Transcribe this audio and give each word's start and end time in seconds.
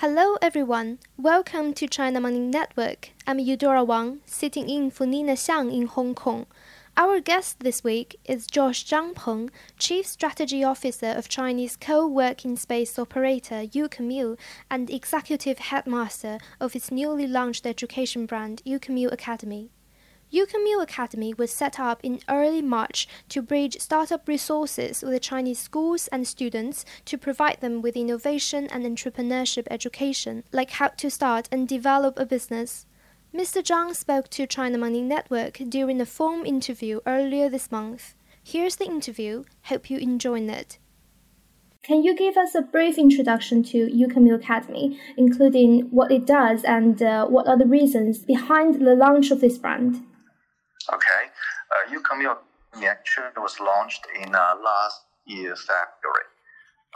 Hello, 0.00 0.36
everyone. 0.40 0.98
Welcome 1.18 1.74
to 1.74 1.86
China 1.86 2.22
Money 2.22 2.38
Network. 2.38 3.10
I'm 3.26 3.38
Eudora 3.38 3.84
Wang, 3.84 4.20
sitting 4.24 4.70
in 4.70 4.90
for 4.90 5.04
Nina 5.04 5.34
Xiang 5.34 5.70
in 5.70 5.88
Hong 5.88 6.14
Kong. 6.14 6.46
Our 6.96 7.20
guest 7.20 7.60
this 7.60 7.84
week 7.84 8.18
is 8.24 8.46
Josh 8.46 8.86
Zhang 8.86 9.14
Peng, 9.14 9.50
Chief 9.78 10.06
Strategy 10.06 10.64
Officer 10.64 11.08
of 11.08 11.28
Chinese 11.28 11.76
co-working 11.76 12.56
space 12.56 12.98
operator 12.98 13.66
UCommune 13.66 14.38
and 14.70 14.88
Executive 14.88 15.58
Headmaster 15.58 16.38
of 16.58 16.74
its 16.74 16.90
newly 16.90 17.26
launched 17.26 17.66
education 17.66 18.24
brand 18.24 18.62
UCommune 18.64 19.12
Academy. 19.12 19.68
UCommune 20.32 20.80
Academy 20.80 21.34
was 21.34 21.50
set 21.50 21.80
up 21.80 21.98
in 22.04 22.20
early 22.28 22.62
March 22.62 23.08
to 23.28 23.42
bridge 23.42 23.80
startup 23.80 24.28
resources 24.28 25.02
with 25.02 25.20
Chinese 25.20 25.58
schools 25.58 26.06
and 26.08 26.26
students 26.26 26.84
to 27.04 27.18
provide 27.18 27.60
them 27.60 27.82
with 27.82 27.96
innovation 27.96 28.68
and 28.68 28.84
entrepreneurship 28.84 29.66
education, 29.72 30.44
like 30.52 30.70
how 30.70 30.86
to 30.88 31.10
start 31.10 31.48
and 31.50 31.66
develop 31.66 32.16
a 32.16 32.24
business. 32.24 32.86
Mr. 33.34 33.60
Zhang 33.60 33.94
spoke 33.94 34.28
to 34.30 34.46
China 34.46 34.78
Money 34.78 35.02
Network 35.02 35.54
during 35.68 36.00
a 36.00 36.06
phone 36.06 36.46
interview 36.46 37.00
earlier 37.06 37.48
this 37.48 37.72
month. 37.72 38.14
Here's 38.44 38.76
the 38.76 38.86
interview. 38.86 39.42
Hope 39.64 39.90
you 39.90 39.98
enjoyed 39.98 40.48
it. 40.48 40.78
Can 41.82 42.04
you 42.04 42.14
give 42.14 42.36
us 42.36 42.54
a 42.54 42.62
brief 42.62 42.98
introduction 42.98 43.64
to 43.64 43.88
UCommune 43.88 44.36
Academy, 44.36 45.00
including 45.16 45.88
what 45.90 46.12
it 46.12 46.24
does 46.24 46.62
and 46.62 47.02
uh, 47.02 47.26
what 47.26 47.48
are 47.48 47.58
the 47.58 47.66
reasons 47.66 48.18
behind 48.18 48.76
the 48.76 48.94
launch 48.94 49.32
of 49.32 49.40
this 49.40 49.58
brand? 49.58 50.04
Uh, 51.70 51.94
UCommune 51.94 52.36
actually 52.84 53.30
was 53.36 53.58
launched 53.60 54.06
in 54.20 54.34
uh, 54.34 54.54
last 54.62 55.02
year 55.24 55.54
February. 55.56 56.26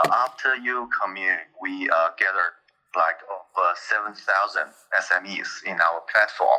Uh, 0.05 0.11
after 0.13 0.49
UCommune, 0.57 1.39
we 1.63 1.89
uh, 1.89 2.09
gathered 2.19 2.55
like 2.97 3.17
over 3.31 3.69
7,000 3.75 4.63
SMEs 5.01 5.65
in 5.67 5.81
our 5.81 6.03
platform. 6.13 6.59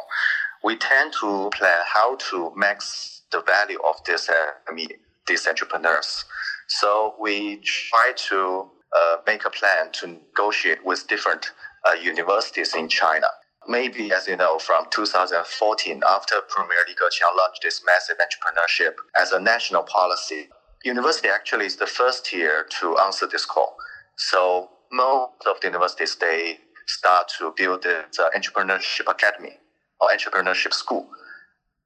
We 0.63 0.75
tend 0.77 1.13
to 1.21 1.49
plan 1.53 1.81
how 1.85 2.15
to 2.29 2.51
max 2.55 3.21
the 3.31 3.41
value 3.41 3.79
of 3.87 3.95
this 4.05 4.29
SME, 4.29 4.87
these 5.27 5.47
entrepreneurs. 5.47 6.25
So 6.67 7.15
we 7.19 7.57
try 7.57 8.13
to 8.29 8.69
uh, 8.95 9.17
make 9.27 9.45
a 9.45 9.49
plan 9.49 9.91
to 9.93 10.07
negotiate 10.07 10.85
with 10.85 11.07
different 11.07 11.51
uh, 11.87 11.93
universities 11.93 12.73
in 12.75 12.89
China 12.89 13.27
maybe, 13.67 14.11
as 14.11 14.27
you 14.27 14.35
know, 14.35 14.59
from 14.59 14.85
2014, 14.91 16.01
after 16.07 16.35
Premier 16.47 16.77
Li 16.87 16.95
Keqiang 16.95 17.35
launched 17.37 17.61
this 17.63 17.81
massive 17.85 18.17
entrepreneurship 18.17 18.95
as 19.15 19.31
a 19.31 19.39
national 19.39 19.83
policy, 19.83 20.49
university 20.83 21.27
actually 21.29 21.65
is 21.65 21.75
the 21.75 21.87
first 21.87 22.27
here 22.27 22.65
to 22.81 22.97
answer 22.99 23.27
this 23.27 23.45
call. 23.45 23.75
So 24.17 24.69
most 24.91 25.45
of 25.47 25.59
the 25.61 25.67
universities, 25.67 26.15
they 26.15 26.59
start 26.87 27.31
to 27.39 27.53
build 27.57 27.83
the 27.83 28.05
entrepreneurship 28.35 29.09
academy 29.09 29.57
or 29.99 30.09
entrepreneurship 30.09 30.73
school. 30.73 31.07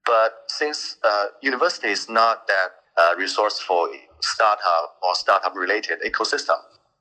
But 0.05 0.43
since 0.47 0.97
uh, 1.03 1.27
university 1.41 1.89
is 1.89 2.09
not 2.09 2.47
that 2.47 2.69
uh, 2.97 3.15
resourceful 3.17 3.89
startup 4.21 4.95
or 5.03 5.15
startup 5.15 5.55
related 5.55 5.99
ecosystem, 6.05 6.57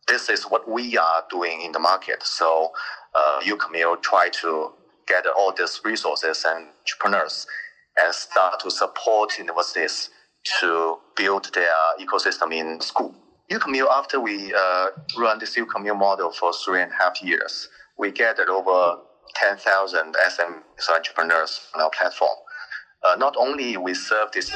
this 0.06 0.28
is 0.28 0.44
what 0.44 0.68
we 0.68 0.96
are 0.96 1.24
doing 1.30 1.62
in 1.62 1.72
the 1.72 1.78
market. 1.78 2.22
So 2.22 2.72
uh, 3.14 3.40
UCommune 3.42 4.00
try 4.02 4.28
to 4.42 4.72
gather 5.06 5.30
all 5.30 5.52
these 5.52 5.80
resources 5.84 6.44
and 6.46 6.68
entrepreneurs 6.80 7.46
and 8.00 8.14
start 8.14 8.60
to 8.60 8.70
support 8.70 9.38
universities 9.38 10.10
to 10.60 10.98
build 11.16 11.50
their 11.54 11.74
ecosystem 12.00 12.52
in 12.54 12.80
school. 12.80 13.14
UCommune, 13.50 13.88
after 13.90 14.20
we 14.20 14.52
uh, 14.54 14.88
run 15.18 15.38
this 15.38 15.56
UCommune 15.56 15.98
model 15.98 16.30
for 16.30 16.52
three 16.52 16.82
and 16.82 16.92
a 16.92 16.94
half 16.94 17.22
years, 17.22 17.68
we 17.98 18.10
gathered 18.12 18.48
over 18.48 18.98
10,000 19.34 20.14
SME 20.14 20.62
entrepreneurs 20.94 21.68
on 21.74 21.82
our 21.82 21.90
platform. 21.90 22.30
Uh, 23.06 23.16
not 23.16 23.36
only 23.38 23.76
we 23.78 23.94
serve 23.94 24.30
these 24.32 24.52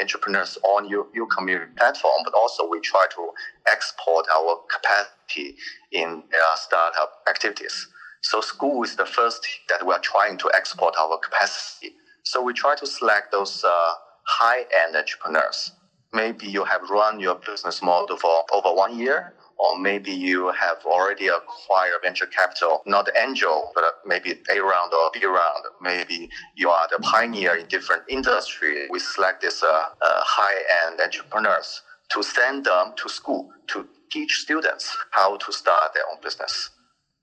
entrepreneurs 0.00 0.58
on 0.64 0.88
your, 0.88 1.06
your 1.14 1.26
community 1.26 1.72
platform, 1.76 2.22
but 2.24 2.34
also 2.34 2.68
we 2.68 2.80
try 2.80 3.06
to 3.14 3.30
export 3.72 4.26
our 4.34 4.58
capacity 4.72 5.56
in 5.92 6.24
their 6.30 6.40
startup 6.56 7.12
activities. 7.28 7.88
So 8.22 8.40
school 8.40 8.84
is 8.84 8.96
the 8.96 9.06
first 9.06 9.46
that 9.70 9.86
we 9.86 9.92
are 9.94 10.00
trying 10.00 10.38
to 10.38 10.50
export 10.54 10.94
our 11.00 11.18
capacity. 11.18 11.92
So 12.24 12.42
we 12.42 12.54
try 12.54 12.76
to 12.76 12.86
select 12.86 13.32
those 13.32 13.64
uh, 13.64 13.94
high-end 14.26 14.96
entrepreneurs. 14.96 15.72
Maybe 16.12 16.46
you 16.48 16.64
have 16.64 16.82
run 16.90 17.20
your 17.20 17.36
business 17.36 17.82
model 17.82 18.16
for 18.18 18.44
over 18.52 18.72
one 18.74 18.98
year, 18.98 19.34
or 19.58 19.78
maybe 19.78 20.10
you 20.10 20.50
have 20.52 20.78
already 20.84 21.28
acquired 21.28 22.00
venture 22.02 22.26
capital, 22.26 22.82
not 22.86 23.08
angel, 23.16 23.72
but 23.74 23.84
maybe 24.04 24.30
A 24.50 24.60
round 24.60 24.92
or 24.92 25.10
B 25.12 25.24
round. 25.24 25.64
Maybe 25.80 26.28
you 26.56 26.70
are 26.70 26.88
the 26.90 26.98
pioneer 27.02 27.56
in 27.56 27.66
different 27.66 28.02
industry. 28.08 28.88
We 28.90 28.98
select 28.98 29.42
these 29.42 29.62
uh, 29.62 29.66
uh, 29.66 29.84
high-end 30.02 31.00
entrepreneurs 31.00 31.82
to 32.10 32.22
send 32.22 32.64
them 32.64 32.92
to 32.96 33.08
school 33.08 33.50
to 33.68 33.86
teach 34.10 34.40
students 34.40 34.96
how 35.12 35.36
to 35.38 35.52
start 35.52 35.94
their 35.94 36.04
own 36.10 36.18
business. 36.22 36.70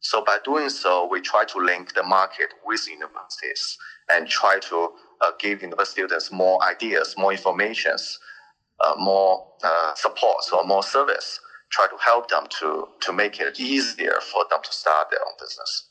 So 0.01 0.23
by 0.23 0.37
doing 0.43 0.69
so, 0.69 1.07
we 1.11 1.21
try 1.21 1.43
to 1.45 1.59
link 1.59 1.93
the 1.93 2.03
market 2.03 2.53
with 2.65 2.87
universities 2.87 3.77
and 4.09 4.27
try 4.27 4.59
to 4.59 4.89
uh, 5.21 5.31
give 5.39 5.61
university 5.61 6.01
students 6.01 6.31
more 6.31 6.63
ideas, 6.63 7.15
more 7.17 7.31
informations, 7.33 8.17
uh, 8.79 8.95
more 8.97 9.45
uh, 9.63 9.93
support 9.95 10.37
or 10.53 10.65
more 10.65 10.83
service. 10.83 11.39
Try 11.71 11.87
to 11.87 11.97
help 12.03 12.29
them 12.29 12.47
to, 12.59 12.87
to 13.01 13.13
make 13.13 13.39
it 13.39 13.59
easier 13.59 14.17
for 14.31 14.45
them 14.49 14.59
to 14.63 14.71
start 14.71 15.09
their 15.11 15.19
own 15.19 15.33
business. 15.39 15.89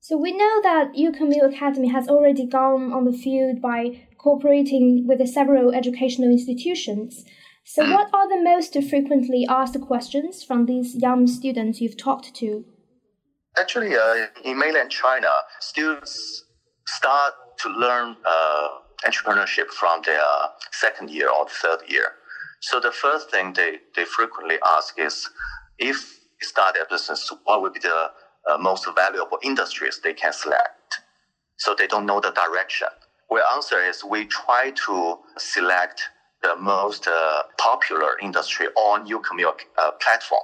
So 0.00 0.16
we 0.16 0.32
know 0.32 0.60
that 0.62 0.92
UCommune 0.94 1.52
Academy 1.52 1.88
has 1.88 2.08
already 2.08 2.46
gone 2.46 2.92
on 2.92 3.04
the 3.04 3.12
field 3.12 3.60
by 3.60 4.06
cooperating 4.18 5.06
with 5.06 5.26
several 5.28 5.74
educational 5.74 6.30
institutions. 6.30 7.24
So 7.64 7.82
mm. 7.82 7.92
what 7.92 8.08
are 8.14 8.28
the 8.28 8.40
most 8.40 8.74
frequently 8.88 9.44
asked 9.48 9.80
questions 9.80 10.44
from 10.44 10.66
these 10.66 10.94
young 10.94 11.26
students 11.26 11.80
you've 11.80 11.96
talked 11.96 12.34
to? 12.36 12.64
Actually, 13.58 13.96
uh, 13.96 14.26
in 14.44 14.58
mainland 14.58 14.90
China, 14.90 15.32
students 15.58 16.44
start 16.86 17.34
to 17.58 17.68
learn 17.68 18.16
uh, 18.24 18.68
entrepreneurship 19.04 19.68
from 19.70 20.02
their 20.04 20.22
second 20.70 21.10
year 21.10 21.28
or 21.28 21.48
third 21.48 21.80
year. 21.88 22.12
So 22.60 22.80
the 22.80 22.92
first 22.92 23.30
thing 23.30 23.54
they, 23.54 23.78
they 23.96 24.04
frequently 24.04 24.58
ask 24.66 24.98
is, 24.98 25.28
if 25.78 25.96
they 26.40 26.46
start 26.46 26.74
their 26.74 26.86
business, 26.86 27.30
what 27.44 27.62
would 27.62 27.74
be 27.74 27.80
the 27.80 28.10
uh, 28.50 28.58
most 28.58 28.86
valuable 28.96 29.38
industries 29.42 30.00
they 30.02 30.14
can 30.14 30.32
select? 30.32 31.00
So 31.58 31.74
they 31.78 31.86
don't 31.86 32.06
know 32.06 32.20
the 32.20 32.32
direction. 32.32 32.88
Where 33.28 33.44
answer 33.54 33.80
is 33.82 34.04
we 34.04 34.26
try 34.26 34.72
to 34.86 35.16
select 35.38 36.02
the 36.42 36.56
most 36.56 37.08
uh, 37.08 37.42
popular 37.58 38.18
industry 38.22 38.68
on 38.76 39.06
UCommune 39.08 39.54
uh, 39.78 39.92
platform. 40.02 40.42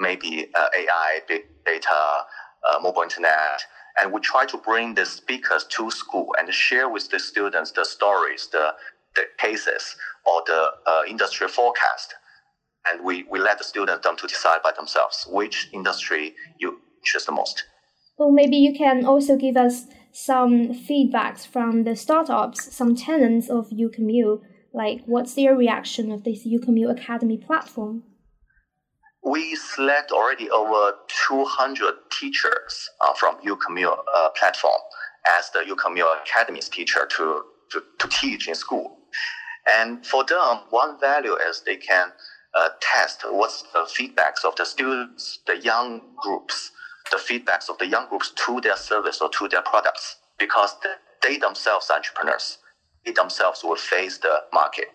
Maybe 0.00 0.46
uh, 0.54 0.66
AI, 0.76 1.20
big 1.28 1.42
data, 1.66 1.90
uh, 2.70 2.78
mobile 2.80 3.02
internet, 3.02 3.62
and 4.00 4.12
we 4.12 4.20
try 4.20 4.46
to 4.46 4.58
bring 4.58 4.94
the 4.94 5.06
speakers 5.06 5.64
to 5.76 5.90
school 5.90 6.34
and 6.38 6.52
share 6.54 6.88
with 6.88 7.08
the 7.10 7.20
students 7.20 7.72
the 7.72 7.84
stories, 7.84 8.48
the, 8.52 8.74
the 9.14 9.22
cases, 9.38 9.96
or 10.24 10.42
the 10.46 10.70
uh, 10.86 11.02
industry 11.08 11.48
forecast. 11.48 12.14
And 12.90 13.04
we, 13.04 13.24
we 13.30 13.38
let 13.38 13.58
the 13.58 13.64
students 13.64 14.04
them 14.04 14.16
to 14.16 14.26
decide 14.26 14.62
by 14.62 14.72
themselves 14.72 15.26
which 15.30 15.68
industry 15.72 16.34
you 16.58 16.80
interest 16.98 17.26
the 17.26 17.32
most. 17.32 17.64
Well, 18.18 18.30
maybe 18.30 18.56
you 18.56 18.74
can 18.76 19.04
also 19.04 19.36
give 19.36 19.56
us 19.56 19.86
some 20.12 20.68
feedbacks 20.74 21.46
from 21.46 21.84
the 21.84 21.96
startups, 21.96 22.74
some 22.74 22.94
tenants 22.94 23.48
of 23.48 23.70
UCommune, 23.70 24.40
like 24.74 25.02
what's 25.06 25.34
their 25.34 25.56
reaction 25.56 26.10
of 26.10 26.24
this 26.24 26.46
UCommune 26.46 26.90
Academy 26.90 27.38
platform? 27.38 28.04
we 29.24 29.54
select 29.54 30.10
already 30.10 30.50
over 30.50 30.96
200 31.28 31.94
teachers 32.10 32.90
uh, 33.00 33.12
from 33.14 33.36
UCommune 33.40 33.96
uh, 34.14 34.28
platform 34.30 34.80
as 35.38 35.50
the 35.50 35.60
UCommune 35.60 36.12
Academy's 36.22 36.68
teacher 36.68 37.06
to, 37.16 37.42
to, 37.72 37.82
to 38.00 38.08
teach 38.08 38.48
in 38.48 38.56
school. 38.56 38.98
And 39.70 40.06
for 40.06 40.24
them, 40.24 40.60
one 40.70 41.00
value 41.00 41.36
is 41.36 41.62
they 41.66 41.76
can 41.76 42.08
uh, 42.54 42.70
test 42.80 43.22
what's 43.30 43.62
the 43.74 43.88
feedbacks 43.88 44.44
of 44.44 44.56
the 44.56 44.66
students, 44.66 45.40
the 45.46 45.58
young 45.58 46.02
groups, 46.16 46.72
the 47.12 47.18
feedbacks 47.18 47.70
of 47.70 47.78
the 47.78 47.86
young 47.86 48.08
groups 48.08 48.32
to 48.46 48.60
their 48.60 48.76
service 48.76 49.20
or 49.22 49.30
to 49.30 49.48
their 49.48 49.62
products, 49.62 50.16
because 50.38 50.76
they 51.22 51.38
themselves 51.38 51.90
are 51.90 51.96
entrepreneurs. 51.98 52.58
They 53.06 53.12
themselves 53.12 53.64
will 53.64 53.76
face 53.76 54.18
the 54.18 54.42
market. 54.52 54.86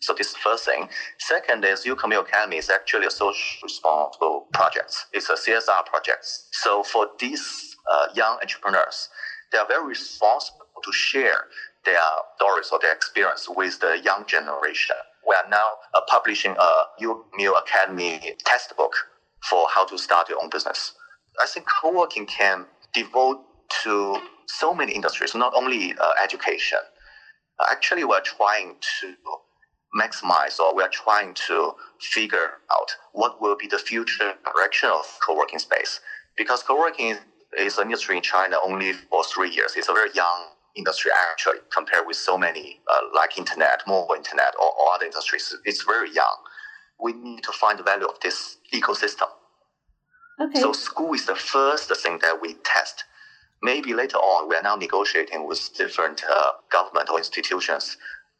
So 0.00 0.14
this 0.14 0.34
first 0.36 0.64
thing. 0.66 0.88
Second 1.18 1.64
is 1.64 1.84
UCommune 1.84 2.20
Academy 2.22 2.58
is 2.58 2.70
actually 2.70 3.06
a 3.06 3.10
social 3.10 3.60
responsible 3.64 4.46
project. 4.52 4.94
It's 5.12 5.30
a 5.30 5.34
CSR 5.34 5.86
project. 5.86 6.26
So 6.52 6.82
for 6.84 7.08
these 7.18 7.76
uh, 7.92 8.08
young 8.14 8.38
entrepreneurs, 8.42 9.08
they 9.52 9.58
are 9.58 9.66
very 9.68 9.86
responsible 9.86 10.66
to 10.84 10.92
share 10.92 11.46
their 11.86 12.00
stories 12.36 12.70
or 12.72 12.80
their 12.82 12.92
experience 12.92 13.48
with 13.48 13.80
the 13.80 14.00
young 14.04 14.26
generation. 14.26 14.96
We 15.28 15.34
are 15.36 15.48
now 15.50 15.66
uh, 15.94 16.02
publishing 16.08 16.56
a 16.58 16.70
YouCommute 17.02 17.58
Academy 17.60 18.36
textbook 18.44 18.94
for 19.50 19.66
how 19.74 19.86
to 19.86 19.98
start 19.98 20.28
your 20.28 20.42
own 20.42 20.50
business. 20.50 20.92
I 21.42 21.46
think 21.46 21.66
co-working 21.82 22.26
can 22.26 22.66
devote 22.94 23.42
to 23.84 24.18
so 24.46 24.74
many 24.74 24.92
industries, 24.92 25.34
not 25.34 25.54
only 25.54 25.94
uh, 26.00 26.12
education. 26.22 26.78
Actually, 27.70 28.04
we're 28.04 28.20
trying 28.22 28.76
to 29.00 29.14
maximize 29.98 30.58
or 30.60 30.74
we're 30.76 30.88
trying 30.90 31.34
to 31.34 31.72
figure 32.00 32.58
out 32.72 32.90
what 33.12 33.40
will 33.40 33.56
be 33.56 33.66
the 33.66 33.78
future 33.78 34.34
direction 34.54 34.90
of 34.90 35.04
co-working 35.26 35.58
space. 35.58 36.00
Because 36.36 36.62
co-working 36.62 37.16
is 37.58 37.78
an 37.78 37.84
industry 37.84 38.16
in 38.18 38.22
China 38.22 38.56
only 38.64 38.92
for 38.92 39.24
three 39.24 39.50
years. 39.50 39.74
It's 39.76 39.88
a 39.88 39.94
very 39.94 40.10
young 40.14 40.48
industry 40.76 41.10
actually 41.30 41.58
compared 41.72 42.06
with 42.06 42.16
so 42.16 42.36
many 42.38 42.80
uh, 42.90 43.00
like 43.14 43.38
internet, 43.38 43.82
mobile 43.86 44.14
internet, 44.14 44.54
or, 44.60 44.70
or 44.78 44.94
other 44.94 45.06
industries. 45.06 45.54
It's 45.64 45.82
very 45.82 46.12
young. 46.12 46.36
We 47.00 47.12
need 47.12 47.42
to 47.44 47.52
find 47.52 47.78
the 47.78 47.82
value 47.82 48.06
of 48.06 48.20
this 48.20 48.58
ecosystem. 48.72 49.28
Okay. 50.40 50.60
So 50.60 50.72
school 50.72 51.14
is 51.14 51.26
the 51.26 51.34
first 51.34 51.94
thing 52.02 52.18
that 52.22 52.40
we 52.40 52.54
test. 52.64 53.04
Maybe 53.62 53.94
later 53.94 54.18
on, 54.18 54.48
we 54.48 54.54
are 54.54 54.62
now 54.62 54.76
negotiating 54.76 55.46
with 55.46 55.74
different 55.76 56.22
uh, 56.30 56.52
governmental 56.70 57.16
institutions 57.16 57.96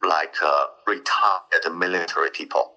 like 0.07 0.35
uh, 0.43 0.65
retired 0.85 1.75
military 1.75 2.29
people. 2.29 2.73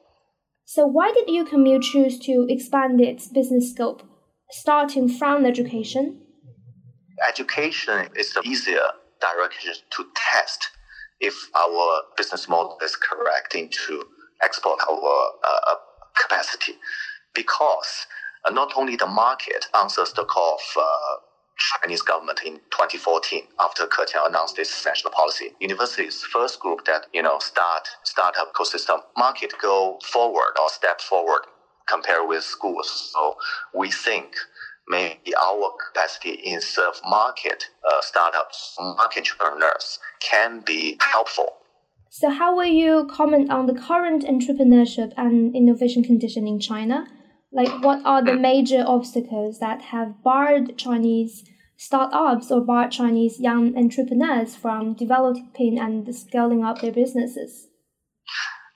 So 0.65 0.87
why 0.87 1.13
did 1.13 1.29
UCommune 1.29 1.83
choose 1.83 2.19
to 2.21 2.47
expand 2.49 3.01
its 3.01 3.29
business 3.29 3.73
scope, 3.73 4.03
starting 4.51 5.09
from 5.09 5.45
education? 5.45 6.23
Education 7.29 8.09
is 8.17 8.35
easier 8.45 8.89
direction 9.21 9.75
to 9.91 10.05
test 10.17 10.71
if 11.21 11.35
our 11.57 12.03
business 12.17 12.49
model 12.49 12.79
is 12.83 12.97
correct 12.97 13.55
into 13.55 14.05
export 14.43 14.79
our 14.91 15.31
uh, 15.47 15.75
capacity 16.21 16.75
because 17.35 18.07
uh, 18.47 18.51
not 18.51 18.73
only 18.77 18.97
the 18.97 19.07
market 19.07 19.67
answers 19.77 20.13
the 20.15 20.25
call 20.25 20.55
of 20.55 20.83
uh, 20.83 21.17
Chinese 21.83 22.03
government 22.03 22.41
in 22.45 22.55
2014 22.73 23.45
after 23.61 23.87
Ke 23.87 24.09
Qiang 24.09 24.29
announced 24.29 24.57
this 24.57 24.85
national 24.85 25.13
policy. 25.13 25.51
Universities 25.61 26.25
first 26.25 26.59
group 26.59 26.85
that 26.87 27.07
you 27.13 27.23
know 27.23 27.39
start 27.39 27.87
startup 28.05 28.53
ecosystem 28.55 29.01
market 29.17 29.53
go 29.61 29.99
forward 30.05 30.55
or 30.61 30.69
step 30.71 31.01
forward 31.03 31.43
compared 31.89 32.29
with 32.29 32.45
schools. 32.45 33.11
So 33.13 33.37
we 33.75 33.91
think 33.91 34.35
maybe 34.91 35.35
our 35.37 35.73
capacity 35.87 36.31
in 36.31 36.61
serve 36.61 37.01
market 37.09 37.65
uh, 37.89 38.01
startups, 38.03 38.77
market 38.79 39.19
entrepreneurs 39.21 39.99
can 40.21 40.61
be 40.61 40.99
helpful. 41.01 41.57
So 42.11 42.29
how 42.31 42.57
will 42.57 42.67
you 42.67 43.09
comment 43.11 43.51
on 43.51 43.67
the 43.67 43.75
current 43.75 44.25
entrepreneurship 44.25 45.13
and 45.17 45.55
innovation 45.55 46.03
condition 46.03 46.47
in 46.47 46.59
China? 46.59 47.07
like 47.53 47.83
what 47.83 48.01
are 48.05 48.25
the 48.25 48.35
major 48.37 48.85
obstacles 48.87 49.59
that 49.59 49.83
have 49.83 50.23
barred 50.23 50.79
Chinese 50.79 51.45
startups 51.77 52.51
or 52.51 52.61
barred 52.61 52.93
Chinese 52.93 53.41
young 53.41 53.77
entrepreneurs 53.77 54.55
from 54.55 54.95
developing 54.95 55.79
and 55.79 56.15
scaling 56.15 56.65
up 56.65 56.81
their 56.81 56.93
businesses? 56.93 57.69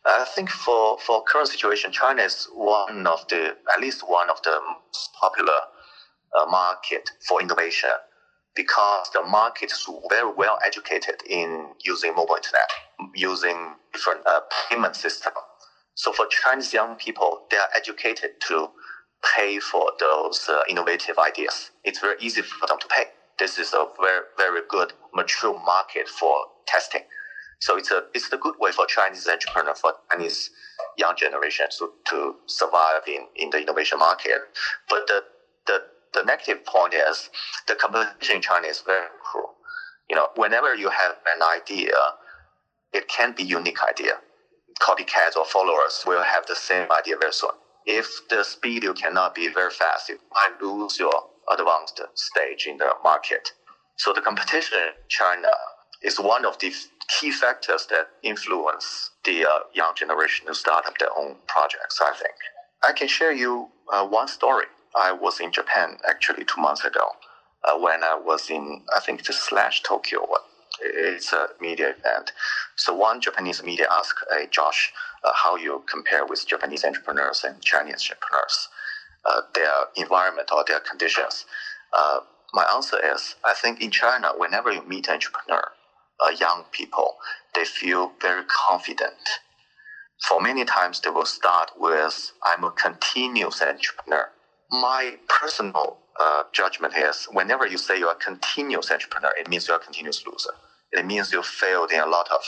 I 0.06 0.24
think 0.24 0.50
for, 0.50 0.98
for 0.98 1.22
current 1.22 1.48
situation, 1.48 1.90
China 1.90 2.22
is 2.22 2.46
one 2.52 3.06
of 3.06 3.26
the 3.28 3.56
at 3.74 3.80
least 3.80 4.02
one 4.06 4.28
of 4.28 4.42
the 4.42 4.58
most 4.60 5.10
popular 5.18 5.54
uh, 6.40 6.46
market 6.50 7.10
for 7.28 7.42
innovation 7.42 7.90
because 8.56 9.08
the 9.14 9.22
market 9.22 9.72
is 9.72 9.86
very 10.10 10.32
well 10.36 10.58
educated 10.66 11.16
in 11.28 11.68
using 11.84 12.14
mobile 12.14 12.36
internet, 12.36 12.70
using 13.14 13.74
different 13.94 14.20
uh, 14.26 14.40
payment 14.70 14.96
system 14.96 15.32
so 15.96 16.12
for 16.12 16.26
Chinese 16.28 16.72
young 16.74 16.96
people, 16.96 17.40
they 17.50 17.58
are 17.58 17.68
educated 17.76 18.32
to 18.48 18.68
pay 19.36 19.60
for 19.60 19.92
those 20.00 20.48
uh, 20.48 20.62
innovative 20.68 21.18
ideas. 21.18 21.70
It's 21.84 22.00
very 22.00 22.16
easy 22.20 22.42
for 22.42 22.66
them 22.66 22.78
to 22.80 22.88
pay. 22.88 23.06
This 23.38 23.58
is 23.58 23.74
a 23.74 23.86
very, 24.00 24.22
very 24.38 24.62
good 24.68 24.94
mature 25.14 25.54
market 25.54 26.08
for 26.08 26.34
testing. 26.66 27.02
So 27.60 27.78
it's 27.78 27.92
a 27.92 28.02
it's 28.14 28.32
a 28.32 28.38
good 28.38 28.56
way 28.60 28.72
for 28.72 28.86
Chinese 28.86 29.28
entrepreneurs, 29.28 29.80
for 29.80 29.94
Chinese 30.12 30.50
young 30.98 31.16
generation 31.16 31.68
to, 31.78 31.90
to 32.10 32.36
survive 32.48 33.02
in, 33.08 33.28
in 33.36 33.50
the 33.50 33.60
innovation 33.62 33.98
market. 34.00 34.40
But 34.90 35.06
the, 35.08 35.22
the 35.66 35.82
the 36.14 36.24
negative 36.24 36.64
point 36.66 36.94
is 36.94 37.30
the 37.68 37.76
competition 37.76 38.36
in 38.38 38.42
China 38.42 38.68
is 38.68 38.82
very 38.86 39.06
cruel. 39.24 39.54
You 40.10 40.16
know, 40.16 40.28
whenever 40.36 40.74
you 40.74 40.90
have 40.90 41.16
an 41.36 41.42
idea, 41.42 41.94
it 42.92 43.08
can 43.08 43.34
be 43.36 43.44
unique 43.44 43.82
idea 43.82 44.14
copycats 44.82 45.36
or 45.36 45.46
followers 45.46 46.04
will 46.06 46.22
have 46.22 46.46
the 46.46 46.56
same 46.56 46.90
idea 46.92 47.16
very 47.20 47.32
soon. 47.32 47.50
If 47.86 48.08
the 48.30 48.44
speed 48.44 48.84
you 48.84 48.94
cannot 48.94 49.34
be 49.34 49.48
very 49.48 49.70
fast, 49.70 50.08
you 50.08 50.18
might 50.34 50.60
lose 50.62 50.98
your 50.98 51.14
advanced 51.52 52.00
stage 52.14 52.66
in 52.66 52.78
the 52.78 52.90
market. 53.04 53.52
So 53.98 54.12
the 54.12 54.22
competition 54.22 54.78
in 54.78 54.90
China 55.08 55.48
is 56.02 56.18
one 56.18 56.46
of 56.46 56.58
the 56.60 56.72
key 57.20 57.30
factors 57.32 57.86
that 57.90 58.08
influence 58.22 59.10
the 59.24 59.46
uh, 59.46 59.60
young 59.74 59.94
generation 59.96 60.46
to 60.48 60.54
start 60.54 60.86
up 60.86 60.98
their 60.98 61.16
own 61.16 61.36
projects, 61.48 62.00
I 62.02 62.12
think. 62.14 62.34
I 62.84 62.92
can 62.92 63.08
share 63.08 63.32
you 63.32 63.68
uh, 63.92 64.06
one 64.06 64.28
story. 64.28 64.66
I 64.96 65.12
was 65.12 65.40
in 65.40 65.52
Japan 65.52 65.98
actually 66.08 66.44
two 66.44 66.60
months 66.60 66.84
ago 66.84 67.08
uh, 67.64 67.78
when 67.78 68.04
I 68.04 68.14
was 68.16 68.50
in, 68.50 68.82
I 68.96 69.00
think, 69.00 69.24
the 69.24 69.32
Slush 69.32 69.82
Tokyo 69.82 70.26
it's 70.80 71.32
a 71.32 71.48
media 71.60 71.90
event. 71.90 72.32
So 72.76 72.94
one 72.94 73.20
Japanese 73.20 73.62
media 73.62 73.86
asked 73.90 74.24
Josh 74.50 74.92
uh, 75.24 75.32
how 75.34 75.56
you 75.56 75.84
compare 75.90 76.26
with 76.26 76.46
Japanese 76.46 76.84
entrepreneurs 76.84 77.44
and 77.44 77.62
Chinese 77.62 78.10
entrepreneurs, 78.10 78.68
uh, 79.24 79.42
their 79.54 79.72
environment 79.96 80.50
or 80.52 80.64
their 80.66 80.80
conditions. 80.80 81.46
Uh, 81.92 82.20
my 82.52 82.64
answer 82.74 82.98
is, 83.04 83.36
I 83.44 83.54
think 83.54 83.80
in 83.80 83.90
China, 83.90 84.32
whenever 84.36 84.72
you 84.72 84.82
meet 84.86 85.08
an 85.08 85.14
entrepreneur, 85.14 85.72
uh, 86.20 86.30
young 86.30 86.64
people, 86.72 87.16
they 87.54 87.64
feel 87.64 88.12
very 88.20 88.44
confident. 88.46 89.14
For 90.28 90.40
many 90.40 90.64
times, 90.64 91.00
they 91.00 91.10
will 91.10 91.26
start 91.26 91.72
with, 91.78 92.32
I'm 92.44 92.64
a 92.64 92.70
continuous 92.70 93.62
entrepreneur. 93.62 94.30
My 94.74 95.18
personal 95.28 95.98
uh, 96.20 96.44
judgment 96.52 96.96
is 96.96 97.28
whenever 97.32 97.64
you 97.66 97.78
say 97.78 97.98
you're 98.00 98.12
a 98.12 98.16
continuous 98.16 98.90
entrepreneur, 98.90 99.32
it 99.38 99.48
means 99.48 99.68
you're 99.68 99.76
a 99.78 99.80
continuous 99.80 100.26
loser. 100.26 100.50
It 100.92 101.06
means 101.06 101.32
you 101.32 101.44
failed 101.44 101.92
in 101.92 102.00
a 102.00 102.06
lot 102.08 102.28
of 102.32 102.42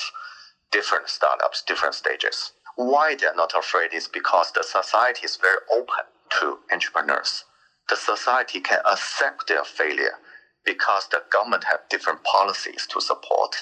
different 0.73 1.09
startups, 1.09 1.63
different 1.63 1.95
stages. 1.95 2.53
Why 2.77 3.15
they're 3.15 3.37
not 3.37 3.53
afraid 3.57 3.95
is 3.95 4.09
because 4.09 4.53
the 4.53 4.65
society 4.65 5.23
is 5.25 5.37
very 5.37 5.59
open 5.73 6.07
to 6.41 6.59
entrepreneurs. 6.73 7.45
The 7.91 7.97
society 7.97 8.61
can 8.61 8.81
accept 8.91 9.49
their 9.49 9.65
failure 9.65 10.19
because 10.65 11.09
the 11.11 11.23
government 11.33 11.65
have 11.65 11.81
different 11.91 12.25
policies 12.25 12.89
to 12.91 13.01
support. 13.01 13.57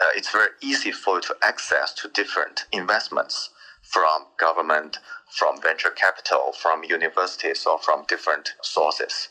Uh, 0.00 0.06
it's 0.16 0.30
very 0.32 0.50
easy 0.62 0.92
for 0.92 1.16
you 1.16 1.22
to 1.22 1.36
access 1.42 1.94
to 1.94 2.08
different 2.10 2.66
investments 2.72 3.50
from 3.90 4.26
government, 4.38 4.98
from 5.30 5.60
venture 5.60 5.90
capital, 5.90 6.52
from 6.52 6.84
universities, 6.84 7.66
or 7.66 7.78
from 7.78 8.04
different 8.08 8.54
sources. 8.62 9.28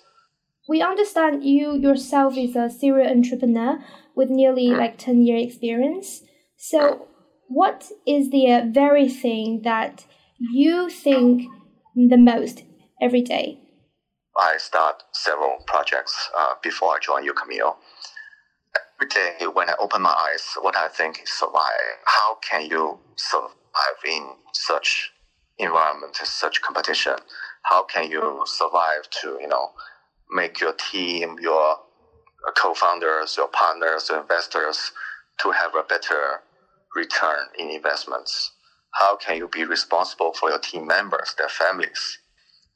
We 0.67 0.81
understand 0.81 1.43
you 1.43 1.75
yourself 1.75 2.37
is 2.37 2.55
a 2.55 2.69
serial 2.69 3.09
entrepreneur 3.09 3.83
with 4.15 4.29
nearly 4.29 4.69
like 4.69 4.97
10 4.97 5.21
year 5.21 5.37
experience. 5.37 6.21
So, 6.57 7.07
what 7.47 7.91
is 8.07 8.31
the 8.31 8.51
uh, 8.51 8.65
very 8.71 9.07
thing 9.07 9.61
that 9.63 10.05
you 10.39 10.89
think 10.89 11.43
the 11.95 12.17
most 12.17 12.63
every 12.99 13.21
day? 13.21 13.59
I 14.37 14.57
start 14.57 15.03
several 15.13 15.57
projects 15.67 16.29
uh, 16.37 16.55
before 16.61 16.95
I 16.95 16.99
join 16.99 17.27
UCommune. 17.27 17.75
Every 18.95 19.09
day 19.09 19.45
when 19.53 19.69
I 19.69 19.75
open 19.79 20.03
my 20.03 20.11
eyes, 20.11 20.43
what 20.61 20.77
I 20.77 20.87
think 20.87 21.21
is 21.21 21.29
survive. 21.29 21.99
How 22.05 22.37
can 22.49 22.65
you 22.65 22.99
survive 23.17 23.51
in 24.07 24.29
such 24.53 25.11
environment, 25.57 26.15
such 26.23 26.61
competition? 26.61 27.15
How 27.63 27.83
can 27.83 28.09
you 28.09 28.43
survive 28.47 29.09
to, 29.21 29.37
you 29.41 29.49
know, 29.49 29.71
make 30.31 30.61
your 30.61 30.73
team, 30.73 31.37
your 31.41 31.77
co-founders, 32.57 33.35
your 33.37 33.49
partners, 33.49 34.07
your 34.09 34.21
investors 34.21 34.91
to 35.41 35.51
have 35.51 35.75
a 35.75 35.83
better 35.83 36.41
return 36.95 37.47
in 37.59 37.69
investments? 37.71 38.51
How 38.91 39.17
can 39.17 39.37
you 39.37 39.49
be 39.49 39.65
responsible 39.65 40.33
for 40.33 40.49
your 40.49 40.59
team 40.59 40.87
members, 40.87 41.35
their 41.37 41.49
families? 41.49 42.19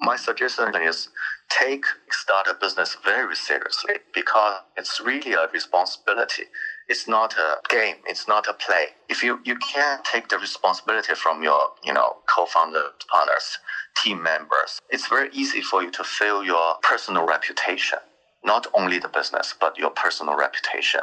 My 0.02 0.18
suggestion 0.18 0.76
is 0.76 1.10
take 1.50 1.86
startup 2.12 2.60
business 2.60 2.96
very 3.04 3.36
seriously 3.36 3.96
because 4.14 4.62
it's 4.78 5.02
really 5.02 5.34
a 5.34 5.48
responsibility. 5.54 6.44
It's 6.88 7.08
not 7.08 7.34
a 7.34 7.58
game. 7.70 7.98
It's 8.08 8.28
not 8.28 8.48
a 8.48 8.54
play. 8.54 8.88
If 9.10 9.24
you, 9.24 9.40
you 9.44 9.56
can't 9.58 10.04
take 10.04 10.30
the 10.30 10.38
responsibility 10.38 11.14
from 11.16 11.44
your, 11.44 11.60
you 11.84 11.94
know, 11.94 12.18
co-founder 12.34 12.84
partners, 13.12 13.60
team 14.04 14.24
members, 14.24 14.80
it's 14.90 15.08
very 15.08 15.30
easy 15.32 15.62
for 15.62 15.84
you 15.84 15.92
to 15.92 16.04
fail 16.04 16.44
your 16.44 16.76
personal 16.82 17.26
reputation. 17.26 18.00
Not 18.44 18.68
only 18.74 19.00
the 19.00 19.10
business, 19.10 19.54
but 19.60 19.78
your 19.78 19.92
personal 19.92 20.36
reputation. 20.36 21.02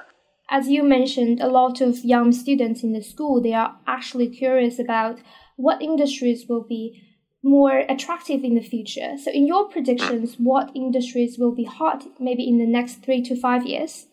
As 0.49 0.69
you 0.69 0.83
mentioned, 0.83 1.41
a 1.41 1.49
lot 1.49 1.81
of 1.81 2.05
young 2.05 2.33
students 2.33 2.83
in 2.83 2.93
the 2.93 3.03
school, 3.03 3.43
they 3.43 3.53
are 3.53 3.77
actually 3.87 4.29
curious 4.29 4.79
about 4.79 5.19
what 5.57 5.83
industries 5.83 6.47
will 6.49 6.63
be 6.63 7.03
more 7.47 7.85
attractive 7.89 8.43
in 8.43 8.55
the 8.57 8.61
future. 8.61 9.17
So, 9.23 9.31
in 9.31 9.47
your 9.47 9.69
predictions, 9.69 10.35
what 10.39 10.71
industries 10.75 11.39
will 11.39 11.55
be 11.55 11.65
hot 11.65 12.05
maybe 12.19 12.47
in 12.47 12.59
the 12.59 12.67
next 12.67 13.03
three 13.05 13.23
to 13.23 13.37
five 13.41 13.65
years? 13.65 14.07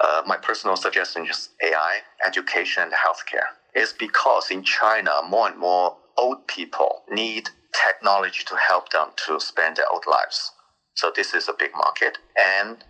Uh, 0.00 0.22
my 0.26 0.36
personal 0.36 0.76
suggestion 0.76 1.26
is 1.26 1.48
AI, 1.62 1.98
education, 2.24 2.84
and 2.84 2.92
healthcare. 2.92 3.48
It's 3.74 3.92
because 3.92 4.50
in 4.50 4.62
China, 4.62 5.10
more 5.28 5.48
and 5.48 5.58
more 5.58 5.96
old 6.16 6.46
people 6.46 7.02
need 7.10 7.50
technology 7.86 8.44
to 8.46 8.56
help 8.56 8.90
them 8.90 9.08
to 9.26 9.40
spend 9.40 9.76
their 9.76 9.90
old 9.92 10.04
lives. 10.10 10.52
So 10.94 11.12
this 11.14 11.34
is 11.34 11.48
a 11.48 11.54
big 11.58 11.72
market. 11.74 12.18
And 12.36 12.84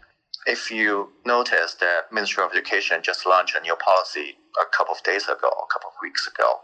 if 0.46 0.70
you 0.70 1.12
notice 1.24 1.74
the 1.74 2.00
Ministry 2.12 2.44
of 2.44 2.50
Education 2.52 3.00
just 3.02 3.26
launched 3.26 3.56
a 3.56 3.60
new 3.60 3.76
policy 3.76 4.36
a 4.60 4.66
couple 4.76 4.94
of 4.94 5.02
days 5.02 5.24
ago, 5.24 5.48
a 5.48 5.72
couple 5.72 5.88
of 5.88 5.96
weeks 6.02 6.26
ago, 6.26 6.60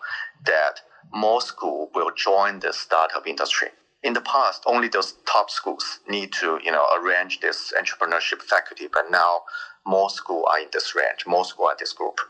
that 0.47 0.81
more 1.13 1.41
school 1.41 1.91
will 1.95 2.11
join 2.17 2.61
the 2.61 2.73
startup 2.73 3.27
industry. 3.27 3.69
In 4.03 4.13
the 4.13 4.21
past, 4.21 4.63
only 4.67 4.89
those 4.89 5.15
top 5.27 5.51
schools 5.51 6.01
need 6.09 6.33
to, 6.35 6.61
you 6.63 6.71
know, 6.71 6.87
arrange 6.97 7.41
this 7.41 7.73
entrepreneurship 7.79 8.43
faculty, 8.43 8.89
but 8.93 9.11
now 9.11 9.43
more 9.87 10.11
schools 10.11 10.45
are 10.51 10.61
in 10.61 10.69
this 10.73 10.95
range, 10.95 11.25
more 11.27 11.45
schools 11.45 11.69
are 11.69 11.73
in 11.73 11.79
this 11.81 11.93
group. 11.93 12.21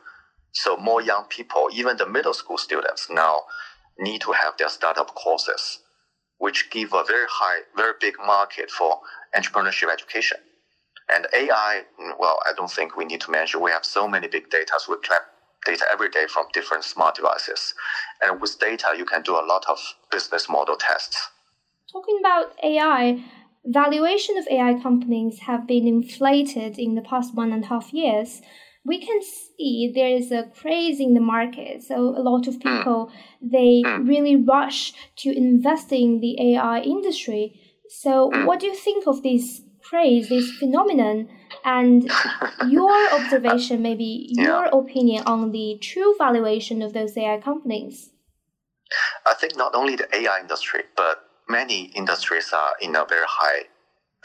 So 0.52 0.76
more 0.76 1.02
young 1.02 1.24
people, 1.24 1.68
even 1.72 1.96
the 1.96 2.06
middle 2.06 2.34
school 2.34 2.58
students 2.58 3.08
now 3.10 3.42
need 3.98 4.20
to 4.22 4.32
have 4.32 4.56
their 4.56 4.68
startup 4.68 5.14
courses, 5.14 5.80
which 6.38 6.70
give 6.70 6.92
a 6.92 7.02
very 7.04 7.26
high, 7.28 7.62
very 7.76 7.94
big 8.00 8.14
market 8.24 8.70
for 8.70 9.00
entrepreneurship 9.36 9.92
education. 9.92 10.38
And 11.12 11.26
AI, 11.34 11.82
well, 12.18 12.38
I 12.46 12.52
don't 12.56 12.70
think 12.70 12.96
we 12.96 13.04
need 13.04 13.20
to 13.22 13.30
mention. 13.30 13.60
We 13.60 13.72
have 13.72 13.84
so 13.84 14.08
many 14.08 14.28
big 14.28 14.48
data. 14.48 14.74
So 14.78 14.92
we 14.94 15.02
collect 15.02 15.26
data 15.64 15.84
every 15.92 16.08
day 16.08 16.26
from 16.28 16.46
different 16.52 16.84
smart 16.84 17.14
devices. 17.14 17.74
And 18.22 18.40
with 18.40 18.58
data, 18.58 18.94
you 18.96 19.04
can 19.04 19.22
do 19.22 19.34
a 19.34 19.44
lot 19.46 19.64
of 19.68 19.78
business 20.10 20.48
model 20.48 20.76
tests. 20.76 21.30
Talking 21.92 22.18
about 22.20 22.52
AI, 22.62 23.24
valuation 23.64 24.36
of 24.36 24.46
AI 24.50 24.74
companies 24.82 25.40
have 25.40 25.66
been 25.66 25.86
inflated 25.86 26.78
in 26.78 26.94
the 26.94 27.02
past 27.02 27.34
one 27.34 27.52
and 27.52 27.64
a 27.64 27.68
half 27.68 27.92
years. 27.92 28.42
We 28.84 29.00
can 29.00 29.20
see 29.22 29.90
there 29.94 30.08
is 30.08 30.30
a 30.30 30.50
craze 30.54 31.00
in 31.00 31.14
the 31.14 31.20
market. 31.20 31.82
So 31.82 31.96
a 31.96 32.22
lot 32.22 32.46
of 32.46 32.54
hmm. 32.54 32.60
people 32.60 33.12
they 33.40 33.82
hmm. 33.84 34.06
really 34.06 34.36
rush 34.36 34.92
to 35.18 35.34
invest 35.34 35.92
in 35.92 36.20
the 36.20 36.54
AI 36.54 36.80
industry. 36.80 37.60
So 38.00 38.30
hmm. 38.32 38.44
what 38.46 38.60
do 38.60 38.66
you 38.66 38.74
think 38.74 39.06
of 39.06 39.22
this 39.22 39.62
craze, 39.82 40.28
this 40.28 40.50
phenomenon, 40.52 41.28
and 41.64 42.10
your 42.68 43.12
observation, 43.12 43.82
maybe 43.82 44.26
your 44.30 44.64
yeah. 44.64 44.70
opinion 44.72 45.22
on 45.26 45.52
the 45.52 45.78
true 45.80 46.14
valuation 46.18 46.82
of 46.82 46.92
those 46.92 47.16
AI 47.16 47.38
companies? 47.38 48.10
I 49.26 49.34
think 49.34 49.56
not 49.56 49.74
only 49.74 49.96
the 49.96 50.08
AI 50.14 50.40
industry, 50.40 50.82
but 50.96 51.24
many 51.48 51.84
industries 51.94 52.52
are 52.52 52.74
in 52.80 52.96
a 52.96 53.04
very 53.04 53.26
high 53.28 53.64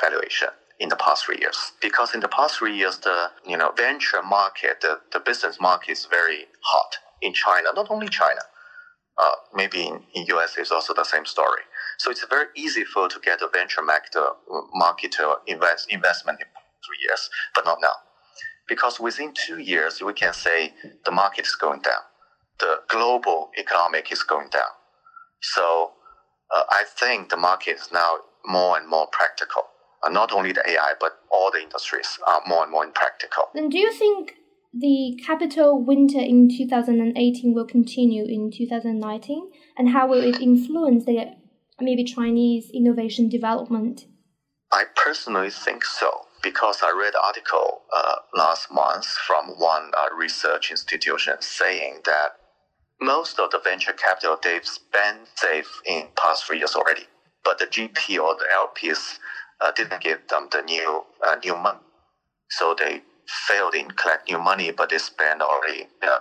valuation 0.02 0.50
in 0.80 0.90
the 0.90 0.96
past 0.96 1.26
three 1.26 1.38
years. 1.40 1.74
Because 1.82 2.14
in 2.14 2.22
the 2.22 2.28
past 2.28 2.58
three 2.58 2.76
years, 2.76 2.98
the 3.00 3.32
you 3.46 3.58
know 3.58 3.72
venture 3.78 4.24
market, 4.24 4.82
the, 4.82 5.00
the 5.14 5.20
business 5.20 5.60
market 5.62 5.92
is 5.92 6.06
very 6.06 6.46
hot 6.62 6.98
in 7.22 7.34
China. 7.34 7.70
Not 7.76 7.92
only 7.92 8.08
China, 8.08 8.42
uh, 9.18 9.36
maybe 9.54 9.88
in, 9.88 10.04
in 10.14 10.26
US 10.38 10.58
is 10.58 10.72
also 10.72 10.94
the 10.94 11.04
same 11.04 11.26
story. 11.26 11.62
So 12.00 12.10
it's 12.10 12.26
very 12.30 12.48
easy 12.56 12.86
for 12.86 13.10
to 13.10 13.20
get 13.20 13.42
a 13.42 13.50
venture 13.54 13.82
market, 13.82 14.16
uh, 14.16 14.32
market 14.74 15.12
to 15.14 15.36
invest 15.48 15.92
investment 15.92 16.40
in 16.40 16.48
three 16.48 16.98
years, 17.06 17.30
but 17.54 17.66
not 17.66 17.80
now. 17.82 17.96
Because 18.70 19.02
within 19.02 19.34
two 19.34 19.60
years, 19.60 20.02
we 20.02 20.14
can 20.14 20.34
say 20.34 20.74
the 21.04 21.12
market 21.12 21.46
is 21.46 21.56
going 21.56 21.82
down. 21.82 22.04
The 22.60 22.80
global 22.88 23.52
economic 23.58 24.14
is 24.14 24.24
going 24.24 24.48
down. 24.50 24.72
So 25.42 25.92
uh, 26.56 26.64
I 26.70 26.86
think 26.88 27.30
the 27.30 27.38
market 27.38 27.78
is 27.78 27.90
now 27.92 28.20
more 28.46 28.78
and 28.78 28.88
more 28.88 29.08
practical. 29.12 29.64
Uh, 30.02 30.10
not 30.10 30.32
only 30.32 30.54
the 30.54 30.68
AI, 30.70 30.94
but 31.02 31.20
all 31.30 31.52
the 31.52 31.62
industries 31.62 32.18
are 32.26 32.42
more 32.48 32.64
and 32.64 32.72
more 32.72 32.86
impractical. 32.86 33.50
And 33.54 33.70
do 33.70 33.78
you 33.78 33.92
think 33.92 34.36
the 34.74 35.20
capital 35.26 35.84
winter 35.84 36.20
in 36.20 36.48
2018 36.56 37.54
will 37.54 37.66
continue 37.66 38.24
in 38.24 38.52
2019? 38.52 39.52
And 39.78 39.90
how 39.90 40.08
will 40.08 40.24
it 40.24 40.40
influence 40.42 41.04
the 41.04 41.36
maybe 41.82 42.04
Chinese 42.04 42.70
innovation 42.74 43.30
development? 43.30 44.06
I 44.72 44.86
personally 44.96 45.50
think 45.50 45.84
so 45.84 46.28
because 46.44 46.78
I 46.84 46.92
read 46.98 47.16
an 47.16 47.22
article 47.24 47.82
uh, 47.96 48.16
last 48.36 48.72
month 48.72 49.06
from 49.06 49.48
one 49.58 49.92
uh, 49.98 50.16
research 50.16 50.72
institution 50.72 51.36
saying 51.42 52.02
that 52.06 52.34
most 53.02 53.40
of 53.40 53.52
the 53.52 53.60
venture 53.60 53.94
capital 53.94 54.38
they've 54.42 54.66
spent 54.66 55.28
safe 55.36 55.82
in 55.86 56.08
past 56.16 56.46
three 56.46 56.60
years 56.60 56.76
already, 56.76 57.08
but 57.44 57.58
the 57.58 57.66
GP 57.66 58.22
or 58.22 58.36
the 58.36 58.46
LPs 58.54 59.18
uh, 59.62 59.72
didn't 59.72 60.02
give 60.02 60.20
them 60.30 60.50
the 60.52 60.62
new 60.62 61.04
uh, 61.26 61.36
new 61.44 61.56
money, 61.56 61.80
so 62.50 62.76
they 62.78 63.02
failed 63.28 63.76
in 63.76 63.90
collect 63.92 64.30
new 64.30 64.40
money, 64.40 64.72
but 64.72 64.90
they 64.90 64.98
spent 64.98 65.42
already 65.42 65.88
uh, 66.04 66.20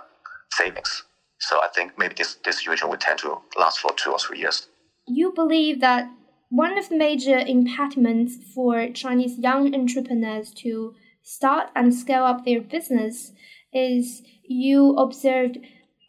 savings. 0.51 1.03
So 1.39 1.61
I 1.61 1.67
think 1.73 1.97
maybe 1.97 2.15
this, 2.17 2.37
this 2.43 2.57
situation 2.57 2.89
will 2.89 2.97
tend 2.97 3.19
to 3.19 3.41
last 3.57 3.79
for 3.79 3.91
two 3.95 4.11
or 4.11 4.19
three 4.19 4.39
years 4.39 4.67
you 5.09 5.31
believe 5.33 5.81
that 5.81 6.09
one 6.49 6.77
of 6.77 6.89
the 6.89 6.97
major 6.97 7.37
impediments 7.37 8.37
for 8.53 8.89
Chinese 8.89 9.37
young 9.37 9.73
entrepreneurs 9.73 10.51
to 10.51 10.95
start 11.21 11.69
and 11.75 11.93
scale 11.93 12.23
up 12.23 12.45
their 12.45 12.61
business 12.61 13.33
is 13.71 14.23
you 14.43 14.95
observed 14.95 15.59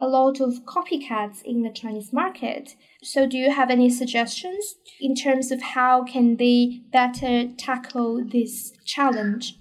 a 0.00 0.08
lot 0.08 0.40
of 0.40 0.64
copycats 0.64 1.42
in 1.42 1.62
the 1.62 1.70
Chinese 1.70 2.12
market. 2.12 2.74
So 3.02 3.26
do 3.26 3.36
you 3.36 3.50
have 3.50 3.70
any 3.70 3.90
suggestions 3.90 4.76
in 4.98 5.14
terms 5.14 5.50
of 5.50 5.60
how 5.60 6.04
can 6.04 6.36
they 6.36 6.80
better 6.90 7.48
tackle 7.58 8.24
this 8.24 8.72
challenge? 8.86 9.58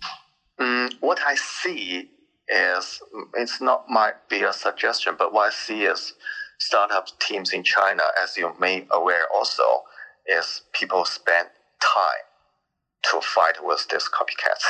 Mm, 0.58 0.94
what 1.02 1.20
I 1.26 1.36
see 1.36 2.10
is 2.48 3.02
it's 3.36 3.62
not 3.62 3.90
might 3.90 4.30
be 4.30 4.44
a 4.44 4.54
suggestion, 4.54 5.16
but 5.18 5.34
what 5.34 5.48
I 5.48 5.52
see 5.54 5.84
is 5.84 6.14
startup 6.60 7.08
teams 7.20 7.52
in 7.52 7.64
China, 7.64 8.04
as 8.22 8.38
you 8.38 8.54
may 8.60 8.86
aware 8.92 9.26
also, 9.34 9.84
is 10.28 10.62
people 10.74 11.06
spend 11.06 11.48
time 11.82 12.26
to 13.12 13.22
fight 13.22 13.64
with 13.64 13.88
these 13.90 14.08
copycats. 14.10 14.66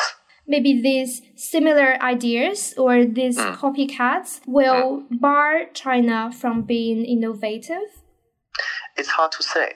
Maybe 0.48 0.82
these 0.82 1.22
similar 1.36 2.02
ideas 2.02 2.74
or 2.78 3.06
these 3.06 3.38
mm. 3.38 3.56
copycats 3.56 4.42
will 4.48 5.02
mm. 5.02 5.20
bar 5.20 5.66
China 5.74 6.32
from 6.32 6.64
being 6.64 7.06
innovative? 7.06 8.02
It's 8.98 9.10
hard 9.10 9.32
to 9.34 9.44
say 9.44 9.74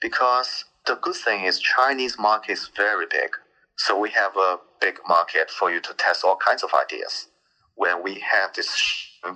because 0.00 0.64
the 0.86 0.96
good 0.96 1.14
thing 1.14 1.44
is 1.44 1.60
Chinese 1.60 2.18
market 2.18 2.52
is 2.52 2.70
very 2.76 3.06
big. 3.10 3.30
So 3.76 3.98
we 3.98 4.10
have 4.10 4.36
a 4.36 4.58
big 4.80 4.98
market 5.08 5.50
for 5.50 5.70
you 5.70 5.80
to 5.80 5.94
test 5.94 6.24
all 6.24 6.36
kinds 6.36 6.62
of 6.62 6.70
ideas. 6.74 7.28
When 7.76 8.02
we 8.02 8.14
have 8.20 8.52
this 8.54 8.70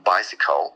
bicycle 0.05 0.75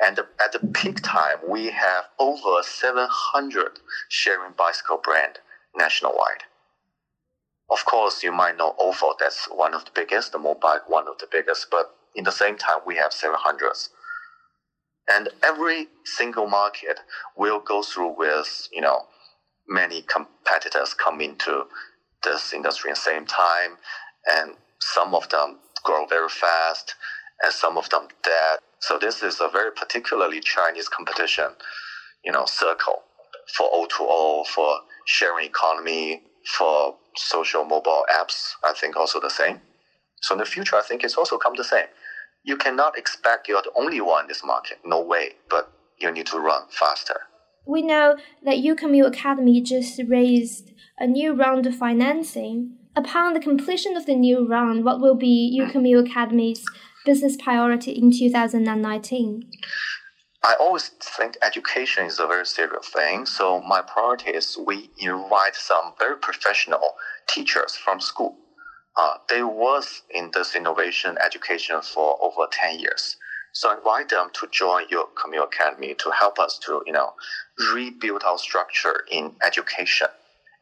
and 0.00 0.18
at 0.18 0.52
the 0.52 0.66
peak 0.72 1.02
time, 1.02 1.38
we 1.46 1.66
have 1.66 2.04
over 2.18 2.62
700 2.62 3.80
sharing 4.08 4.52
bicycle 4.56 4.98
brand 5.02 5.38
nationwide. 5.76 6.44
Of 7.70 7.84
course, 7.84 8.22
you 8.22 8.32
might 8.32 8.56
know 8.56 8.74
OFO, 8.80 9.12
that's 9.18 9.46
one 9.46 9.74
of 9.74 9.84
the 9.84 9.92
biggest, 9.94 10.32
the 10.32 10.38
Mobike, 10.38 10.88
one 10.88 11.06
of 11.06 11.18
the 11.18 11.28
biggest, 11.30 11.66
but 11.70 11.94
in 12.14 12.24
the 12.24 12.32
same 12.32 12.56
time, 12.56 12.80
we 12.86 12.96
have 12.96 13.12
700s. 13.12 13.90
And 15.08 15.28
every 15.44 15.88
single 16.04 16.48
market 16.48 17.00
will 17.36 17.60
go 17.60 17.82
through 17.82 18.16
with, 18.16 18.68
you 18.72 18.80
know, 18.80 19.06
many 19.68 20.02
competitors 20.02 20.94
come 20.94 21.20
into 21.20 21.64
this 22.24 22.52
industry 22.52 22.90
at 22.90 22.96
the 22.96 23.02
same 23.02 23.26
time, 23.26 23.76
and 24.28 24.52
some 24.80 25.14
of 25.14 25.28
them 25.28 25.58
grow 25.84 26.06
very 26.06 26.28
fast, 26.28 26.94
and 27.42 27.52
some 27.52 27.76
of 27.76 27.88
them 27.90 28.08
dead 28.24 28.58
so 28.80 28.98
this 28.98 29.22
is 29.22 29.40
a 29.40 29.48
very 29.48 29.70
particularly 29.72 30.40
Chinese 30.40 30.88
competition, 30.88 31.46
you 32.24 32.32
know, 32.32 32.46
circle 32.46 33.02
for 33.54 33.70
O2O, 33.70 34.46
for 34.46 34.80
sharing 35.04 35.46
economy, 35.46 36.22
for 36.46 36.96
social 37.16 37.64
mobile 37.64 38.04
apps. 38.12 38.52
I 38.64 38.72
think 38.72 38.96
also 38.96 39.20
the 39.20 39.30
same. 39.30 39.60
So 40.22 40.34
in 40.34 40.38
the 40.38 40.44
future, 40.44 40.76
I 40.76 40.82
think 40.82 41.04
it's 41.04 41.16
also 41.16 41.38
come 41.38 41.54
the 41.56 41.64
same. 41.64 41.86
You 42.42 42.56
cannot 42.56 42.96
expect 42.96 43.48
you're 43.48 43.62
the 43.62 43.72
only 43.76 44.00
one 44.00 44.24
in 44.24 44.28
this 44.28 44.44
market. 44.44 44.78
No 44.84 45.02
way. 45.02 45.32
But 45.48 45.70
you 45.98 46.10
need 46.10 46.26
to 46.28 46.38
run 46.38 46.62
faster. 46.70 47.20
We 47.66 47.82
know 47.82 48.16
that 48.44 48.56
UCommune 48.56 49.06
Academy 49.06 49.60
just 49.60 50.00
raised 50.08 50.70
a 50.98 51.06
new 51.06 51.34
round 51.34 51.66
of 51.66 51.76
financing. 51.76 52.76
Upon 52.96 53.34
the 53.34 53.40
completion 53.40 53.96
of 53.96 54.06
the 54.06 54.16
new 54.16 54.46
round, 54.46 54.84
what 54.84 55.00
will 55.00 55.14
be 55.14 55.58
UCommune 55.60 56.08
Academy's 56.08 56.64
business 57.04 57.36
priority 57.36 57.92
in 57.92 58.10
2019? 58.10 59.50
I 60.42 60.54
always 60.58 60.88
think 60.88 61.36
education 61.42 62.06
is 62.06 62.18
a 62.18 62.26
very 62.26 62.46
serious 62.46 62.88
thing. 62.88 63.26
So 63.26 63.60
my 63.60 63.82
priority 63.82 64.30
is 64.30 64.56
we 64.66 64.90
invite 64.98 65.54
some 65.54 65.92
very 65.98 66.16
professional 66.16 66.94
teachers 67.28 67.76
from 67.76 68.00
school. 68.00 68.36
Uh, 68.96 69.16
they 69.28 69.42
was 69.42 70.02
in 70.10 70.30
this 70.32 70.56
innovation 70.56 71.16
education 71.24 71.80
for 71.82 72.18
over 72.22 72.46
10 72.50 72.80
years. 72.80 73.16
So 73.52 73.70
I 73.70 73.76
invite 73.76 74.08
them 74.08 74.30
to 74.32 74.46
join 74.50 74.86
UCommune 74.88 75.44
Academy 75.44 75.94
to 75.94 76.10
help 76.10 76.38
us 76.38 76.58
to, 76.64 76.82
you 76.86 76.92
know, 76.92 77.12
rebuild 77.74 78.22
our 78.24 78.38
structure 78.38 79.04
in 79.10 79.34
education. 79.44 80.08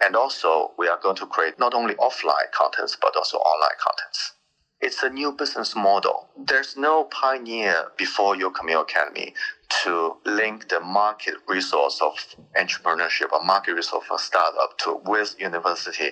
And 0.01 0.17
also, 0.17 0.73
we 0.79 0.89
are 0.89 0.99
going 1.03 1.17
to 1.17 1.27
create 1.27 1.59
not 1.59 1.75
only 1.75 1.95
offline 1.97 2.51
contents, 2.53 2.97
but 3.01 3.17
also 3.17 3.39
online 3.39 3.77
contents. 3.81 4.33
It's 4.81 5.03
a 5.03 5.11
new 5.11 5.33
business 5.33 5.75
model. 5.75 6.29
There's 6.37 6.77
no 6.77 7.05
pioneer 7.05 7.87
before 7.97 8.37
UCommune 8.37 8.83
Academy 8.83 9.35
to 9.83 10.17
link 10.25 10.69
the 10.69 10.79
market 10.79 11.35
resource 11.49 12.01
of 12.01 12.15
entrepreneurship 12.57 13.33
or 13.33 13.45
market 13.45 13.75
resource 13.75 14.07
of 14.09 14.21
startup 14.21 14.79
to 14.85 15.01
with 15.05 15.35
university. 15.41 16.11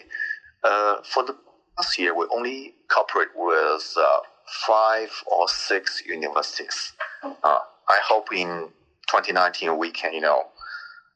Uh, 0.64 0.96
for 1.04 1.22
the 1.22 1.36
last 1.78 1.96
year, 1.96 2.12
we 2.16 2.26
only 2.34 2.74
cooperate 2.90 3.28
with 3.36 3.94
uh, 3.96 4.18
five 4.66 5.10
or 5.26 5.48
six 5.48 6.02
universities. 6.04 6.92
Uh, 7.22 7.58
I 7.88 8.00
hope 8.04 8.32
in 8.32 8.68
2019 9.10 9.78
we 9.78 9.92
can, 9.92 10.12
you 10.12 10.22
know, 10.22 10.46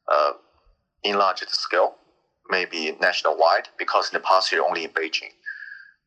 uh, 0.09 0.31
enlarge 1.03 1.41
the 1.41 1.47
scale, 1.47 1.95
maybe 2.49 2.95
nationwide, 3.01 3.67
because 3.77 4.09
in 4.09 4.13
the 4.13 4.25
past 4.25 4.53
year 4.53 4.63
only 4.63 4.85
in 4.85 4.91
Beijing 4.91 5.31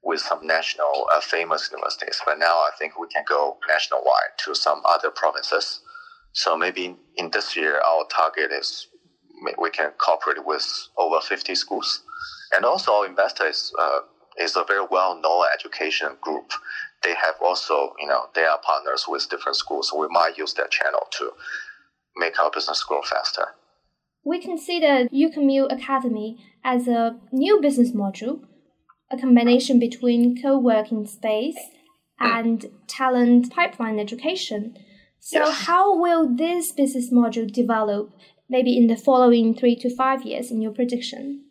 with 0.04 0.20
some 0.20 0.46
national 0.46 1.08
uh, 1.14 1.20
famous 1.20 1.70
universities. 1.70 2.20
But 2.24 2.38
now 2.38 2.56
I 2.56 2.70
think 2.78 2.98
we 2.98 3.08
can 3.08 3.24
go 3.26 3.56
nationwide 3.68 4.36
to 4.44 4.54
some 4.54 4.82
other 4.84 5.10
provinces. 5.10 5.80
So 6.32 6.56
maybe 6.56 6.96
in 7.16 7.30
this 7.30 7.56
year, 7.56 7.80
our 7.80 8.04
target 8.10 8.52
is 8.52 8.88
we 9.58 9.70
can 9.70 9.90
cooperate 9.98 10.44
with 10.44 10.66
over 10.96 11.20
50 11.20 11.54
schools. 11.54 12.02
And 12.54 12.64
also 12.64 12.92
our 12.92 13.06
investors 13.06 13.72
uh, 13.78 14.00
is 14.38 14.56
a 14.56 14.64
very 14.64 14.86
well-known 14.90 15.46
education 15.52 16.16
group. 16.20 16.52
They 17.02 17.14
have 17.14 17.34
also, 17.42 17.94
you 18.00 18.06
know, 18.06 18.26
they 18.34 18.44
are 18.44 18.58
partners 18.58 19.06
with 19.08 19.28
different 19.28 19.56
schools. 19.56 19.90
So 19.90 20.00
we 20.00 20.08
might 20.10 20.38
use 20.38 20.54
that 20.54 20.70
channel 20.70 21.06
to 21.18 21.30
make 22.16 22.38
our 22.40 22.50
business 22.50 22.82
grow 22.84 23.02
faster. 23.02 23.48
We 24.24 24.40
consider 24.40 25.06
UCommune 25.12 25.70
Academy 25.70 26.38
as 26.64 26.88
a 26.88 27.18
new 27.30 27.60
business 27.60 27.90
module, 27.92 28.40
a 29.10 29.18
combination 29.18 29.78
between 29.78 30.40
co-working 30.40 31.06
space 31.06 31.58
and 32.18 32.66
talent 32.86 33.50
pipeline 33.50 33.98
education. 33.98 34.76
So 35.20 35.38
yes. 35.38 35.64
how 35.66 35.98
will 35.98 36.34
this 36.34 36.72
business 36.72 37.12
module 37.12 37.50
develop 37.50 38.12
maybe 38.48 38.76
in 38.76 38.86
the 38.86 38.96
following 38.96 39.54
three 39.54 39.76
to 39.76 39.94
five 39.94 40.22
years 40.22 40.50
in 40.50 40.60
your 40.60 40.72
prediction? 40.72 41.44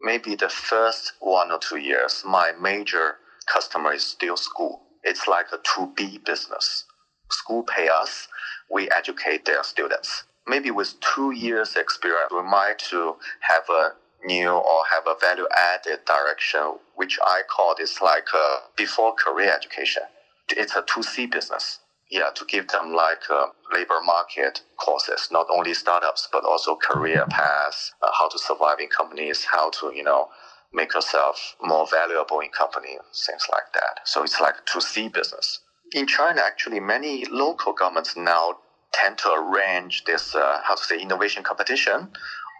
Maybe 0.00 0.34
the 0.34 0.48
first 0.48 1.12
one 1.20 1.52
or 1.52 1.58
two 1.58 1.78
years, 1.78 2.22
my 2.26 2.52
major 2.60 3.18
customer 3.46 3.92
is 3.92 4.04
still 4.04 4.36
school. 4.36 4.82
It's 5.04 5.28
like 5.28 5.46
a 5.52 5.58
2B 5.58 6.24
business. 6.24 6.84
School 7.30 7.62
pay 7.62 7.88
us, 7.88 8.28
we 8.70 8.90
educate 8.90 9.44
their 9.44 9.62
students. 9.62 10.24
Maybe 10.46 10.70
with 10.70 10.94
two 11.00 11.30
years 11.30 11.76
experience, 11.76 12.32
we 12.32 12.42
might 12.42 12.78
to 12.90 13.16
have 13.40 13.62
a 13.70 13.90
new 14.24 14.50
or 14.50 14.84
have 14.92 15.06
a 15.06 15.16
value 15.20 15.46
added 15.56 16.04
direction, 16.06 16.78
which 16.96 17.18
I 17.24 17.42
call 17.54 17.74
this 17.78 18.00
like 18.02 18.26
a 18.34 18.58
before 18.76 19.14
career 19.14 19.52
education. 19.54 20.04
It's 20.50 20.76
a 20.76 20.82
2C 20.82 21.30
business 21.30 21.80
yeah, 22.10 22.30
to 22.34 22.44
give 22.44 22.68
them 22.68 22.92
like 22.94 23.22
uh, 23.30 23.46
labor 23.72 24.00
market 24.04 24.60
courses, 24.76 25.28
not 25.32 25.46
only 25.50 25.74
startups, 25.74 26.28
but 26.30 26.44
also 26.44 26.76
career 26.76 27.24
paths, 27.30 27.92
uh, 28.02 28.10
how 28.18 28.28
to 28.28 28.38
survive 28.38 28.80
in 28.80 28.88
companies, 28.88 29.44
how 29.44 29.70
to, 29.70 29.92
you 29.94 30.04
know, 30.04 30.28
make 30.74 30.94
yourself 30.94 31.56
more 31.62 31.86
valuable 31.90 32.40
in 32.40 32.50
company, 32.50 32.98
things 33.26 33.46
like 33.50 33.72
that. 33.74 34.00
So 34.06 34.22
it's 34.22 34.40
like 34.40 34.54
2C 34.66 35.12
business. 35.12 35.60
In 35.94 36.06
China, 36.06 36.42
actually, 36.46 36.80
many 36.80 37.24
local 37.30 37.72
governments 37.72 38.16
now 38.16 38.58
tend 38.92 39.18
to 39.18 39.32
arrange 39.32 40.04
this, 40.04 40.34
uh, 40.34 40.60
how 40.64 40.74
to 40.74 40.84
say, 40.84 40.98
innovation 41.00 41.42
competition 41.42 42.10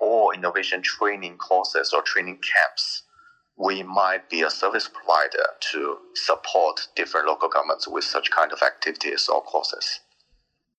or 0.03 0.35
innovation 0.35 0.83
training 0.83 1.39
courses 1.39 1.95
or 1.95 2.03
training 2.03 2.41
camps 2.55 3.05
we 3.59 3.85
might 3.85 4.29
be 4.31 4.43
a 4.43 4.51
service 4.51 4.89
provider 4.89 5.47
to 5.61 5.99
support 6.15 6.89
different 6.97 7.29
local 7.29 7.49
governments 7.49 7.89
with 7.89 8.05
such 8.05 8.31
kind 8.33 8.53
of 8.53 8.63
activities 8.63 9.29
or 9.29 9.43
courses. 9.43 10.02